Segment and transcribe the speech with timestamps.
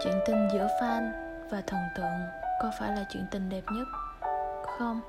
[0.00, 1.10] chuyện tình giữa fan
[1.50, 2.20] và thần tượng
[2.62, 3.88] có phải là chuyện tình đẹp nhất
[4.78, 5.00] không?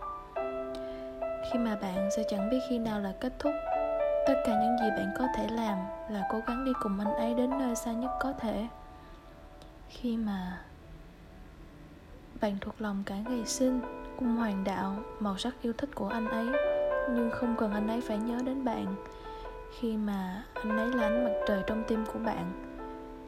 [1.52, 3.54] Khi mà bạn sẽ chẳng biết khi nào là kết thúc.
[4.28, 5.78] Tất cả những gì bạn có thể làm
[6.10, 8.68] là cố gắng đi cùng anh ấy đến nơi xa nhất có thể.
[9.90, 10.58] Khi mà
[12.42, 13.82] bạn thuộc lòng cả ngày sinh,
[14.20, 16.48] cung hoàng đạo, màu sắc yêu thích của anh ấy,
[17.10, 18.96] nhưng không cần anh ấy phải nhớ đến bạn.
[19.80, 22.69] Khi mà anh ấy là ánh mặt trời trong tim của bạn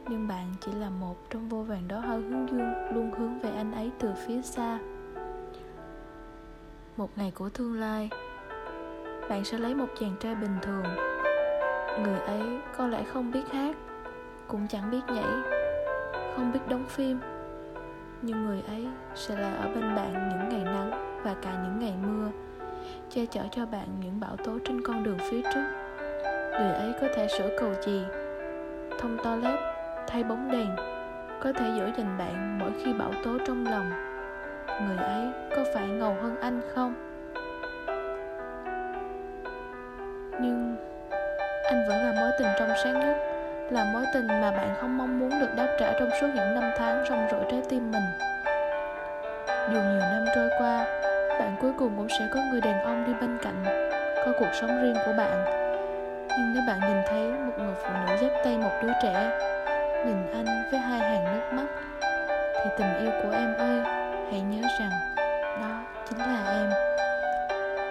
[0.08, 3.50] nhưng bạn chỉ là một trong vô vàn đó hơi hướng dương luôn hướng về
[3.56, 4.78] anh ấy từ phía xa.
[6.96, 8.10] Một ngày của tương lai,
[9.28, 10.84] bạn sẽ lấy một chàng trai bình thường.
[12.02, 12.42] Người ấy
[12.76, 13.76] có lẽ không biết hát,
[14.48, 15.42] cũng chẳng biết nhảy,
[16.36, 17.18] không biết đóng phim.
[18.22, 21.94] Nhưng người ấy sẽ là ở bên bạn những ngày nắng và cả những ngày
[22.06, 22.30] mưa,
[23.10, 25.66] che chở cho bạn những bão tố trên con đường phía trước.
[26.50, 28.00] Người ấy có thể sửa cầu chì,
[28.98, 29.71] thông toilet
[30.06, 30.76] thay bóng đèn,
[31.40, 33.90] có thể giữ dành bạn mỗi khi bão tố trong lòng.
[34.66, 35.26] Người ấy
[35.56, 36.94] có phải ngầu hơn anh không?
[40.40, 40.76] Nhưng
[41.64, 43.16] anh vẫn là mối tình trong sáng nhất,
[43.70, 46.70] là mối tình mà bạn không mong muốn được đáp trả trong suốt những năm
[46.76, 48.04] tháng rong rỗi trái tim mình.
[49.68, 50.84] Dù nhiều năm trôi qua,
[51.38, 53.64] bạn cuối cùng cũng sẽ có người đàn ông đi bên cạnh,
[54.26, 55.44] có cuộc sống riêng của bạn.
[56.28, 59.38] Nhưng nếu bạn nhìn thấy một người phụ nữ dắt tay một đứa trẻ
[60.06, 61.66] nhìn anh với hai hàng nước mắt.
[62.54, 63.80] Thì tình yêu của em ơi,
[64.30, 64.90] hãy nhớ rằng
[65.60, 66.70] đó chính là em.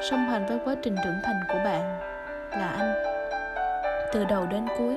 [0.02, 2.00] Song hành với quá trình trưởng thành của bạn
[2.52, 2.94] là anh.
[4.14, 4.96] Từ đầu đến cuối,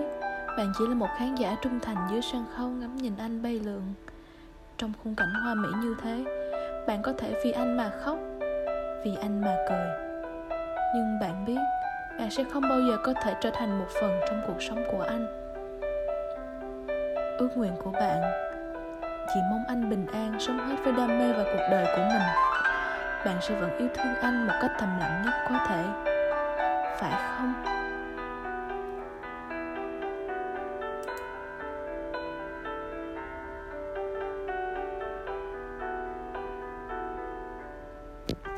[0.59, 3.61] bạn chỉ là một khán giả trung thành dưới sân khấu ngắm nhìn anh bay
[3.65, 3.83] lượn.
[4.79, 6.25] Trong khung cảnh hoa mỹ như thế,
[6.87, 8.19] bạn có thể vì anh mà khóc,
[9.05, 9.87] vì anh mà cười.
[10.95, 11.59] Nhưng bạn biết,
[12.19, 15.03] bạn sẽ không bao giờ có thể trở thành một phần trong cuộc sống của
[15.03, 15.44] anh
[17.39, 18.23] ước nguyện của bạn.
[19.35, 22.23] Chỉ mong anh bình an sống hết với đam mê và cuộc đời của mình.
[23.25, 25.85] Bạn sẽ vẫn yêu thương anh một cách thầm lặng nhất có thể.
[26.99, 27.55] Phải không?